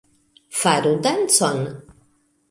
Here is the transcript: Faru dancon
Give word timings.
Faru 0.59 0.93
dancon 1.03 1.59